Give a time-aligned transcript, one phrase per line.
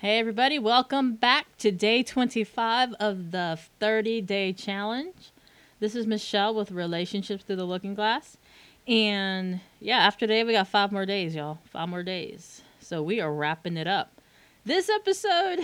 [0.00, 5.32] Hey, everybody, welcome back to day 25 of the 30 day challenge.
[5.80, 8.36] This is Michelle with Relationships Through the Looking Glass.
[8.86, 11.58] And yeah, after today, we got five more days, y'all.
[11.64, 12.62] Five more days.
[12.78, 14.12] So we are wrapping it up.
[14.64, 15.58] This episode,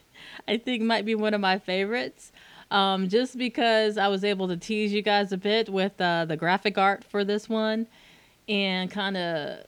[0.46, 2.30] I think, might be one of my favorites.
[2.70, 6.36] Um, just because I was able to tease you guys a bit with uh, the
[6.36, 7.88] graphic art for this one
[8.48, 9.64] and kind of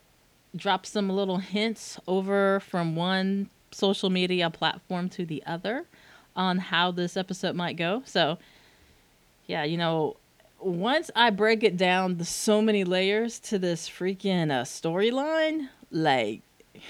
[0.54, 5.86] drop some little hints over from one social media platform to the other
[6.34, 8.02] on how this episode might go.
[8.06, 8.38] So,
[9.46, 10.16] yeah, you know,
[10.60, 16.42] once I break it down, the so many layers to this freaking uh, storyline, like,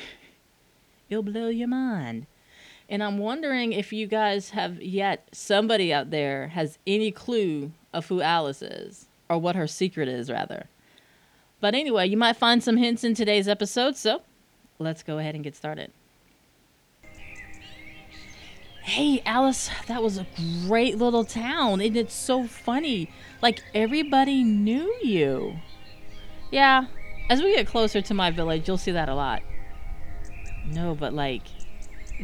[1.11, 2.27] it'll blow your mind.
[2.89, 8.07] And I'm wondering if you guys have yet, somebody out there has any clue of
[8.07, 10.67] who Alice is, or what her secret is, rather.
[11.61, 14.23] But anyway, you might find some hints in today's episode, so
[14.79, 15.91] let's go ahead and get started.
[18.93, 20.27] Hey, Alice, that was a
[20.67, 21.81] great little town.
[21.81, 23.09] And it's so funny.
[23.41, 25.55] Like, everybody knew you.
[26.51, 26.85] Yeah,
[27.31, 29.41] as we get closer to my village, you'll see that a lot.
[30.67, 31.41] No, but like,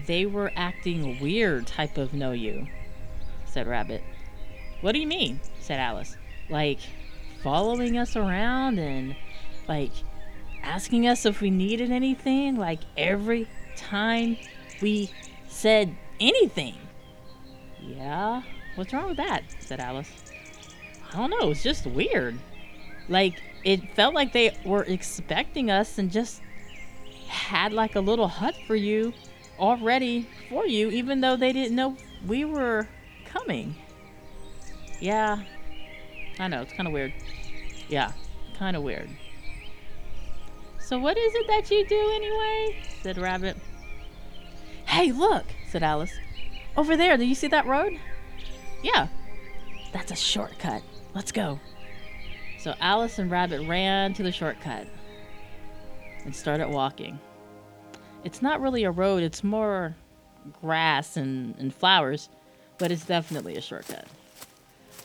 [0.06, 2.67] they were acting weird type of know you,
[3.47, 4.05] said Rabbit.
[4.83, 5.41] What do you mean?
[5.61, 6.19] said Alice.
[6.50, 6.81] Like,
[7.43, 9.17] following us around and,
[9.69, 9.93] like,
[10.62, 14.37] asking us if we needed anything, like, every time
[14.83, 15.11] we
[15.48, 16.75] said anything.
[17.81, 18.43] Yeah,
[18.75, 19.43] what's wrong with that?
[19.61, 20.11] said Alice.
[21.13, 22.39] I don't know, it's just weird.
[23.09, 26.43] Like, it felt like they were expecting us and just
[27.29, 29.13] had like a little hut for you
[29.59, 31.97] already for you, even though they didn't know
[32.27, 32.89] we were
[33.25, 33.75] coming.
[35.01, 35.43] Yeah,
[36.39, 37.13] I know, it's kind of weird.
[37.89, 38.13] Yeah,
[38.59, 39.09] kind of weird.
[40.81, 42.83] So, what is it that you do anyway?
[43.03, 43.57] said Rabbit.
[44.87, 46.13] Hey, look, said Alice.
[46.77, 47.99] Over there, do you see that road?
[48.83, 49.09] Yeah.
[49.93, 50.83] That's a shortcut.
[51.15, 51.59] Let's go.
[52.59, 54.87] So Alice and Rabbit ran to the shortcut
[56.25, 57.19] and started walking.
[58.25, 59.95] It's not really a road, it's more
[60.61, 62.28] grass and, and flowers,
[62.78, 64.07] but it's definitely a shortcut.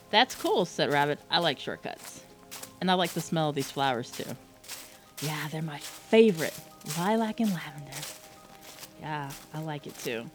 [0.09, 1.19] That's cool, said Rabbit.
[1.29, 2.23] I like shortcuts.
[2.81, 4.29] And I like the smell of these flowers too.
[5.21, 6.53] Yeah, they're my favorite
[6.97, 7.91] lilac and lavender.
[8.99, 10.29] Yeah, I like it too.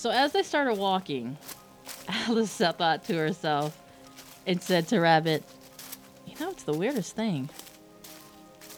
[0.00, 1.36] So as they started walking,
[2.08, 3.78] Alice thought to herself
[4.46, 5.44] and said to Rabbit,
[6.26, 7.50] You know, it's the weirdest thing.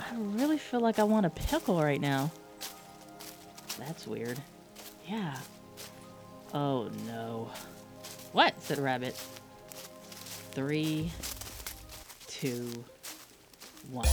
[0.00, 2.32] I really feel like I want a pickle right now.
[3.78, 4.40] That's weird.
[5.08, 5.36] Yeah.
[6.52, 7.52] Oh no.
[8.32, 8.60] What?
[8.60, 9.14] said Rabbit.
[10.50, 11.12] Three,
[12.26, 12.68] two,
[13.92, 14.08] one.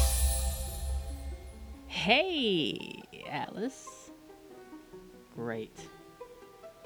[1.88, 4.12] Hey, Alice.
[5.34, 5.76] Great.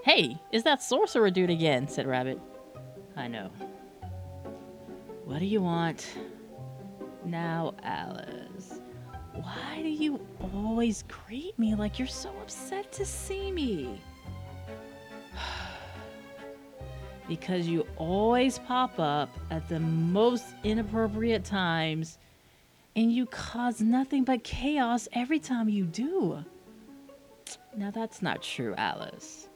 [0.04, 1.88] Hey, is that sorcerer dude again?
[1.88, 2.38] said Rabbit.
[3.16, 3.50] I know.
[5.24, 6.06] What do you want?
[7.24, 8.82] Now, Alice,
[9.32, 10.20] why do you
[10.54, 14.02] always greet me like you're so upset to see me?
[17.30, 22.18] because you always pop up at the most inappropriate times
[22.98, 26.44] and you cause nothing but chaos every time you do.
[27.78, 29.48] Now, that's not true, Alice.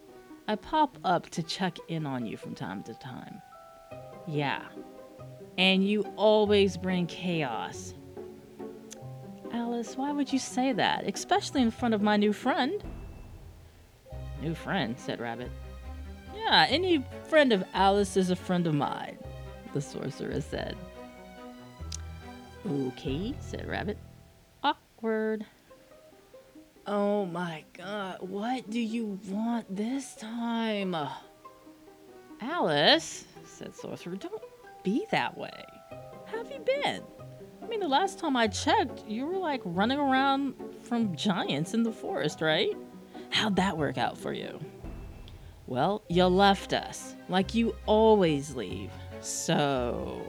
[0.47, 3.41] I pop up to check in on you from time to time.
[4.27, 4.63] Yeah.
[5.57, 7.93] And you always bring chaos.
[9.51, 11.05] Alice, why would you say that?
[11.07, 12.83] Especially in front of my new friend.
[14.41, 15.51] New friend, said Rabbit.
[16.35, 19.17] Yeah, any friend of Alice is a friend of mine,
[19.73, 20.77] the sorceress said.
[22.69, 23.97] Okay, said Rabbit.
[24.63, 25.45] Awkward.
[26.89, 30.95] Oh my god, what do you want this time?
[32.39, 34.41] Alice, said Sorcerer, don't
[34.83, 35.65] be that way.
[36.27, 37.03] How have you been?
[37.61, 41.83] I mean, the last time I checked, you were like running around from giants in
[41.83, 42.73] the forest, right?
[43.31, 44.57] How'd that work out for you?
[45.65, 48.91] Well, you left us, like you always leave.
[49.19, 50.25] So,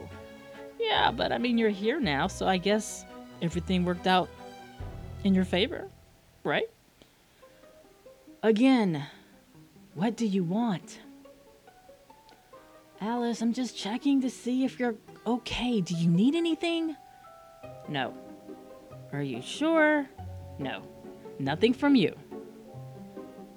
[0.77, 3.05] yeah, but I mean, you're here now, so I guess
[3.41, 4.27] everything worked out
[5.23, 5.87] in your favor
[6.43, 6.69] right?
[8.43, 9.05] Again,
[9.95, 10.99] what do you want?
[13.01, 14.95] Alice, I'm just checking to see if you're
[15.25, 15.81] okay.
[15.81, 16.95] Do you need anything?
[17.87, 18.13] No.
[19.13, 20.07] Are you sure?
[20.57, 20.83] No.
[21.39, 22.15] Nothing from you.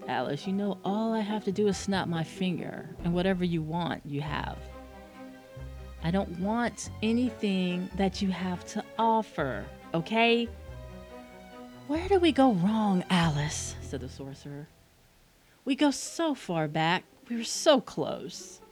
[0.09, 3.63] Alice, you know all I have to do is snap my finger, and whatever you
[3.63, 4.59] want, you have.
[6.03, 9.65] I don't want anything that you have to offer,
[9.95, 10.49] okay?
[11.93, 13.77] Where do we go wrong, Alice?
[13.83, 14.67] said the sorcerer.
[15.67, 17.05] We go so far back.
[17.29, 18.63] We were so close.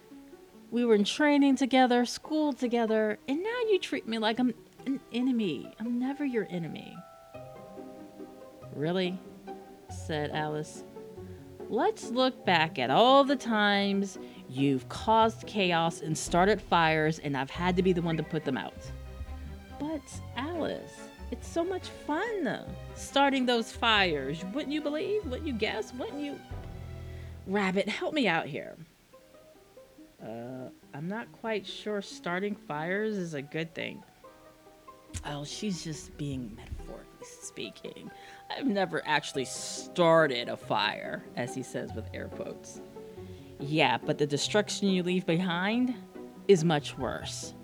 [0.71, 4.55] We were in training together, school together, and now you treat me like I'm
[4.87, 5.71] an enemy.
[5.79, 6.97] I'm never your enemy.
[8.75, 9.21] Really?
[10.07, 10.83] said Alice.
[11.69, 14.19] Let's look back at all the times
[14.49, 18.47] you've caused chaos and started fires, and I've had to be the one to put
[18.47, 18.91] them out.
[19.79, 20.01] But,
[20.39, 24.45] Alice, it's so much fun starting those fires.
[24.53, 25.25] Wouldn't you believe?
[25.27, 25.93] Wouldn't you guess?
[25.95, 26.39] Wouldn't you?
[27.47, 28.77] Rabbit, help me out here.
[30.23, 34.03] Uh, I'm not quite sure starting fires is a good thing.
[35.27, 38.11] Oh, she's just being metaphorically speaking.
[38.51, 42.81] I've never actually started a fire, as he says with air quotes.
[43.59, 45.95] Yeah, but the destruction you leave behind
[46.49, 47.55] is much worse.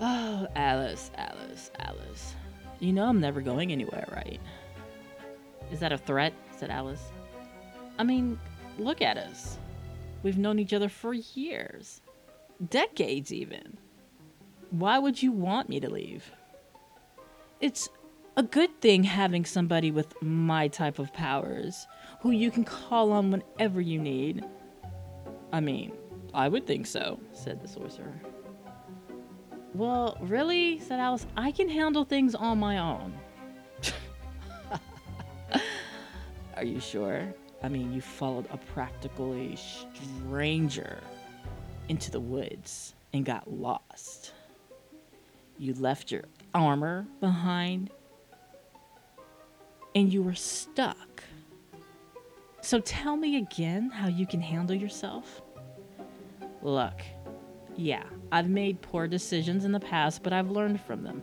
[0.00, 2.34] Oh, Alice, Alice, Alice.
[2.80, 4.40] You know I'm never going anywhere, right?
[5.70, 6.32] Is that a threat?
[6.56, 7.10] said Alice.
[7.98, 8.38] I mean,
[8.78, 9.58] look at us.
[10.22, 12.00] We've known each other for years,
[12.70, 13.76] decades even.
[14.70, 16.30] Why would you want me to leave?
[17.60, 17.88] It's
[18.36, 21.86] a good thing having somebody with my type of powers
[22.20, 24.44] who you can call on whenever you need.
[25.52, 25.92] I mean,
[26.32, 28.20] I would think so, said the sorcerer.
[29.74, 33.12] Well, really, said Alice, I can handle things on my own.
[36.56, 37.34] Are you sure?
[37.60, 41.00] I mean, you followed a practically stranger
[41.88, 44.32] into the woods and got lost.
[45.58, 46.24] You left your
[46.54, 47.90] armor behind
[49.96, 51.22] and you were stuck.
[52.60, 55.42] So tell me again how you can handle yourself.
[56.62, 57.00] Look,
[57.76, 58.04] yeah,
[58.34, 61.22] I've made poor decisions in the past, but I've learned from them.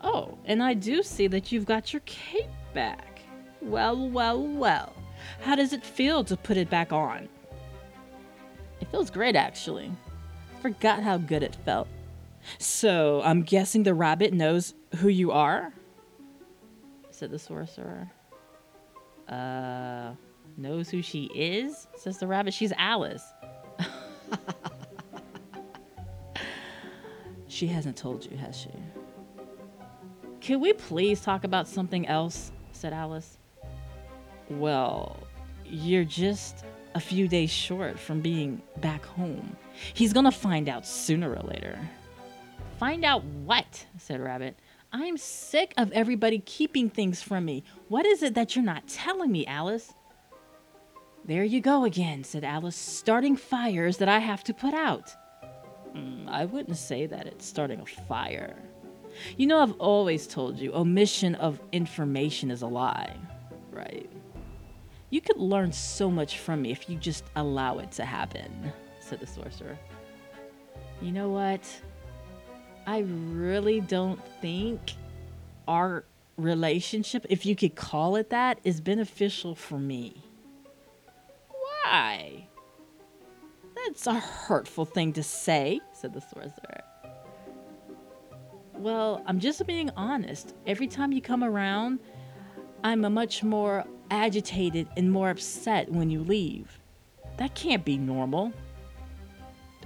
[0.00, 3.20] Oh, and I do see that you've got your cape back.
[3.60, 4.94] Well, well, well.
[5.42, 7.28] How does it feel to put it back on?
[8.80, 9.92] It feels great, actually.
[10.62, 11.88] Forgot how good it felt.
[12.56, 15.74] So, I'm guessing the rabbit knows who you are?
[17.10, 18.10] said the sorcerer.
[19.28, 20.14] Uh,
[20.56, 21.86] knows who she is?
[21.96, 22.54] Says the rabbit.
[22.54, 23.24] She's Alice.
[27.54, 28.70] she hasn't told you, has she?
[30.40, 32.50] Can we please talk about something else?
[32.72, 33.38] said Alice.
[34.50, 35.16] Well,
[35.64, 36.64] you're just
[36.96, 39.56] a few days short from being back home.
[39.94, 41.78] He's gonna find out sooner or later.
[42.78, 43.86] Find out what?
[43.98, 44.58] said Rabbit.
[44.92, 47.62] I'm sick of everybody keeping things from me.
[47.88, 49.94] What is it that you're not telling me, Alice?
[51.24, 55.14] There you go again, said Alice, starting fires that I have to put out.
[55.94, 58.56] Mm, I wouldn't say that it's starting a fire.
[59.36, 63.16] You know, I've always told you omission of information is a lie,
[63.70, 64.10] right?
[65.10, 69.20] You could learn so much from me if you just allow it to happen, said
[69.20, 69.78] the sorcerer.
[71.00, 71.62] You know what?
[72.86, 74.80] I really don't think
[75.68, 76.04] our
[76.36, 80.22] relationship, if you could call it that, is beneficial for me.
[81.48, 82.48] Why?
[83.86, 86.82] That's a hurtful thing to say, said the sorcerer.
[88.72, 90.54] Well, I'm just being honest.
[90.66, 92.00] Every time you come around,
[92.82, 96.78] I'm a much more agitated and more upset when you leave.
[97.36, 98.52] That can't be normal.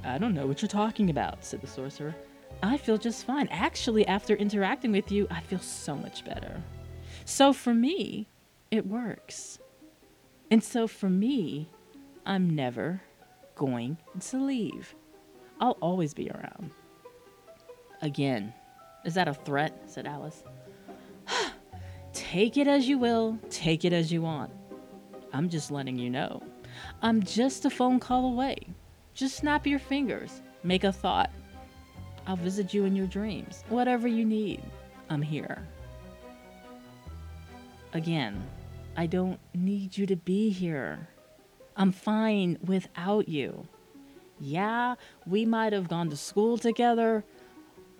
[0.04, 2.14] I don't know what you're talking about, said the sorcerer.
[2.62, 3.48] I feel just fine.
[3.48, 6.62] Actually, after interacting with you, I feel so much better.
[7.24, 8.28] So for me,
[8.70, 9.58] it works.
[10.50, 11.70] And so for me,
[12.24, 13.02] I'm never
[13.58, 14.94] going to leave.
[15.60, 16.70] I'll always be around.
[18.00, 18.54] Again,
[19.04, 19.82] is that a threat?
[19.84, 20.42] said Alice.
[22.14, 24.50] take it as you will, take it as you want.
[25.34, 26.42] I'm just letting you know.
[27.02, 28.56] I'm just a phone call away.
[29.12, 31.30] Just snap your fingers, make a thought,
[32.28, 33.64] I'll visit you in your dreams.
[33.70, 34.62] Whatever you need,
[35.08, 35.66] I'm here.
[37.94, 38.46] Again,
[38.98, 41.08] I don't need you to be here.
[41.78, 43.68] I'm fine without you.
[44.40, 47.24] Yeah, we might have gone to school together,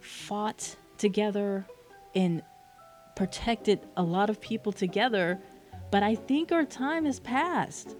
[0.00, 1.64] fought together,
[2.14, 2.42] and
[3.14, 5.38] protected a lot of people together,
[5.90, 7.96] but I think our time has passed.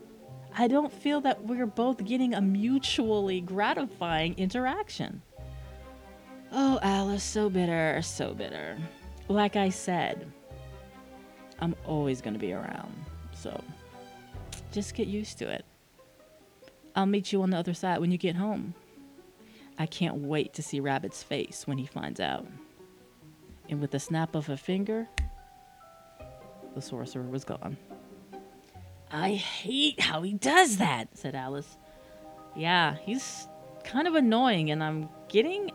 [0.57, 5.23] I don't feel that we're both getting a mutually gratifying interaction.
[6.51, 8.79] Oh, Alice, so bitter, so bitter.
[9.29, 10.33] Like I said,
[11.61, 12.95] I'm always going to be around.
[13.33, 13.63] So
[14.73, 15.65] just get used to it.
[16.95, 18.75] I'll meet you on the other side when you get home.
[19.79, 22.47] I can't wait to see Rabbit's face when he finds out.
[23.69, 25.07] And with a snap of a finger,
[26.75, 27.77] the sorcerer was gone.
[29.11, 31.77] I hate how he does that, said Alice.
[32.57, 33.47] Yeah, he's
[33.85, 35.71] kind of annoying, and I'm getting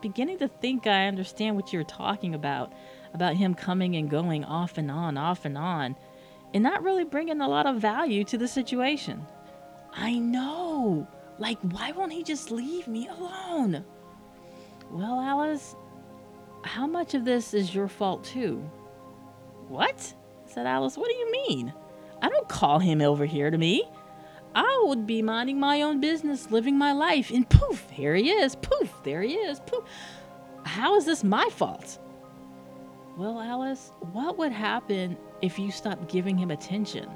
[0.00, 2.72] beginning to think I understand what you're talking about
[3.14, 5.94] about him coming and going off and on, off and on,
[6.54, 9.24] and not really bringing a lot of value to the situation.
[9.92, 11.06] I know.
[11.38, 13.84] Like, why won't he just leave me alone?
[14.90, 15.74] Well, Alice,
[16.64, 18.58] how much of this is your fault, too?
[19.68, 20.14] What?
[20.46, 20.96] said Alice.
[20.96, 21.72] What do you mean?
[22.20, 23.88] I don't call him over here to me.
[24.54, 28.54] I would be minding my own business, living my life, and poof, here he is.
[28.56, 29.60] Poof, there he is.
[29.60, 29.84] Poof.
[30.64, 31.98] How is this my fault?
[33.16, 37.08] Well, Alice, what would happen if you stop giving him attention?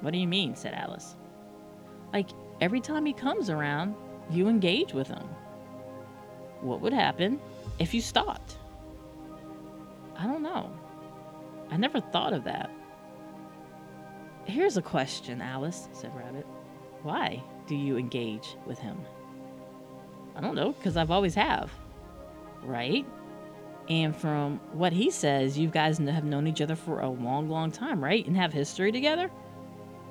[0.00, 0.54] What do you mean?
[0.54, 1.16] said Alice.
[2.12, 2.30] Like,
[2.60, 3.94] every time he comes around,
[4.30, 5.28] you engage with him.
[6.60, 7.40] What would happen
[7.78, 8.56] if you stopped?
[10.16, 10.72] I don't know.
[11.70, 12.70] I never thought of that.
[14.44, 16.46] Here's a question, Alice, said Rabbit.
[17.02, 18.98] Why do you engage with him?
[20.34, 21.70] I don't know, because I've always have.
[22.62, 23.04] Right?
[23.88, 27.70] And from what he says, you guys have known each other for a long, long
[27.70, 28.26] time, right?
[28.26, 29.30] And have history together?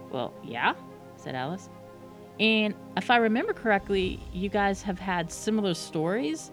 [0.09, 0.73] Well, yeah,
[1.15, 1.69] said Alice.
[2.39, 6.51] And if I remember correctly, you guys have had similar stories,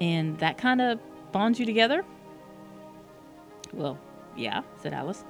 [0.00, 1.00] and that kind of
[1.32, 2.04] bonds you together?
[3.72, 3.98] Well,
[4.36, 5.24] yeah, said Alice.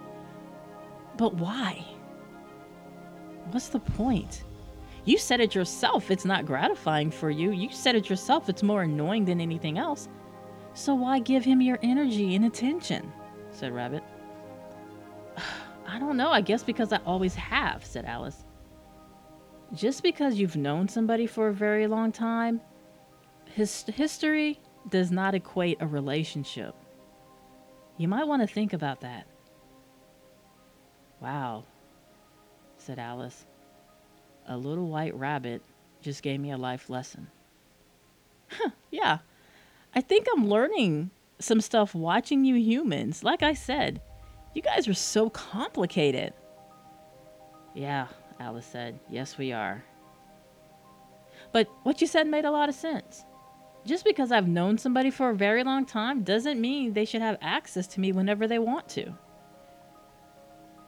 [1.16, 1.84] But why?
[3.50, 4.44] What's the point?
[5.04, 7.50] You said it yourself, it's not gratifying for you.
[7.50, 10.08] You said it yourself, it's more annoying than anything else.
[10.78, 13.12] So why give him your energy and attention?
[13.50, 14.04] said Rabbit.
[15.88, 18.44] I don't know, I guess because I always have, said Alice.
[19.74, 22.60] Just because you've known somebody for a very long time,
[23.46, 26.76] his history does not equate a relationship.
[27.96, 29.26] You might want to think about that.
[31.20, 31.64] Wow,
[32.76, 33.46] said Alice.
[34.46, 35.60] A little white rabbit
[36.02, 37.26] just gave me a life lesson.
[38.50, 39.18] Huh, yeah.
[39.94, 43.24] I think I'm learning some stuff watching you humans.
[43.24, 44.00] Like I said,
[44.54, 46.32] you guys are so complicated.
[47.74, 48.08] Yeah,
[48.40, 48.98] Alice said.
[49.08, 49.84] Yes, we are.
[51.52, 53.24] But what you said made a lot of sense.
[53.86, 57.38] Just because I've known somebody for a very long time doesn't mean they should have
[57.40, 59.14] access to me whenever they want to.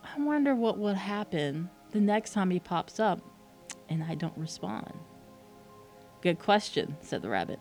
[0.02, 3.20] I wonder what would happen the next time he pops up
[3.88, 4.92] and I don't respond.
[6.20, 7.58] Good question, said the rabbit.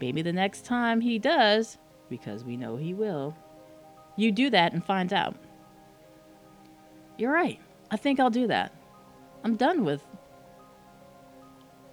[0.00, 3.36] Maybe the next time he does, because we know he will,
[4.16, 5.36] you do that and find out.
[7.18, 7.60] You're right.
[7.90, 8.72] I think I'll do that.
[9.44, 10.02] I'm done with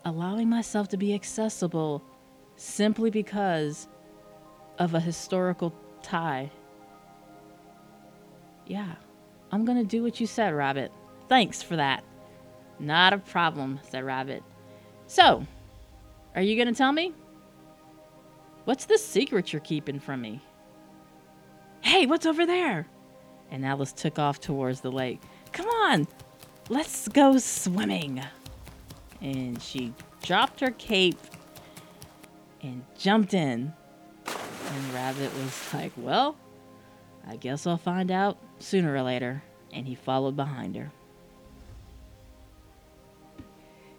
[0.05, 2.03] allowing myself to be accessible
[2.55, 3.88] simply because
[4.79, 6.51] of a historical tie.
[8.65, 8.95] Yeah,
[9.51, 10.91] I'm gonna do what you said, Rabbit.
[11.29, 12.03] Thanks for that.
[12.79, 14.43] Not a problem, said Rabbit.
[15.07, 15.45] So,
[16.36, 17.13] are you gonna tell me?
[18.65, 20.41] What's the secret you're keeping from me?
[21.82, 22.88] Hey, what's over there?
[23.51, 25.22] And Alice took off towards the lake.
[25.51, 26.08] Come on,
[26.70, 28.24] let's go swimming.
[29.22, 31.20] And she dropped her cape
[32.62, 33.74] and jumped in.
[34.25, 36.38] And Rabbit was like, Well,
[37.27, 39.43] I guess I'll find out sooner or later.
[39.72, 40.91] And he followed behind her.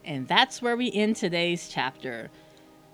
[0.04, 2.30] And that's where we end today's chapter.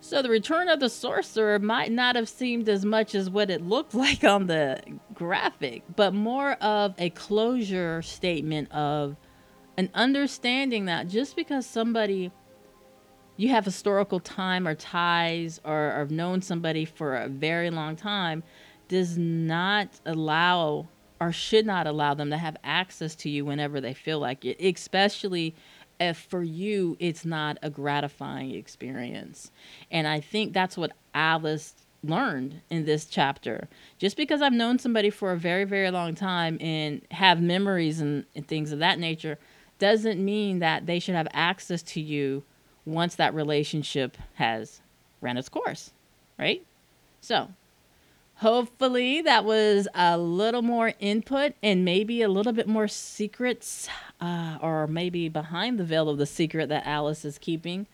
[0.02, 3.62] So, the return of the sorcerer might not have seemed as much as what it
[3.62, 4.80] looked like on the
[5.14, 9.16] graphic, but more of a closure statement of
[9.76, 12.30] an understanding that just because somebody
[13.37, 18.42] you have historical time or ties or, or known somebody for a very long time
[18.88, 20.87] does not allow
[21.21, 24.61] or should not allow them to have access to you whenever they feel like it,
[24.61, 25.54] especially
[26.00, 29.50] if for you it's not a gratifying experience.
[29.90, 33.69] And I think that's what Alice learned in this chapter.
[33.99, 38.25] Just because I've known somebody for a very, very long time and have memories and,
[38.35, 39.38] and things of that nature
[39.78, 42.42] doesn't mean that they should have access to you
[42.87, 44.80] once that relationship has
[45.21, 45.90] ran its course,
[46.38, 46.62] right?
[47.21, 47.49] So,
[48.40, 53.88] hopefully, that was a little more input and maybe a little bit more secrets,
[54.20, 57.87] uh, or maybe behind the veil of the secret that Alice is keeping.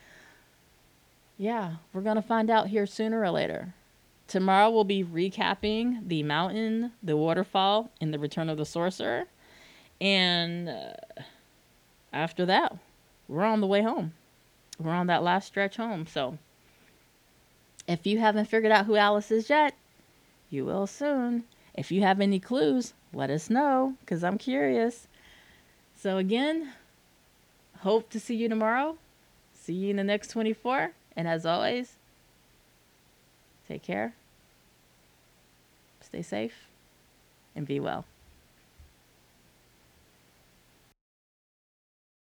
[1.38, 3.74] Yeah, we're going to find out here sooner or later.
[4.28, 9.24] Tomorrow we'll be recapping the mountain, the waterfall, and the return of the sorcerer.
[10.00, 11.22] And uh,
[12.12, 12.76] after that,
[13.28, 14.12] we're on the way home
[14.78, 16.06] we're on that last stretch home.
[16.06, 16.38] So
[17.86, 19.74] if you haven't figured out who Alice is yet,
[20.50, 21.44] you will soon.
[21.74, 25.08] If you have any clues, let us know because I'm curious.
[25.94, 26.72] So, again,
[27.80, 28.98] hope to see you tomorrow.
[29.54, 30.92] See you in the next 24.
[31.16, 31.94] And as always,
[33.66, 34.14] take care,
[36.02, 36.68] stay safe,
[37.54, 38.04] and be well.